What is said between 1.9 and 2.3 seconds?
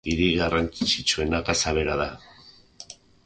da.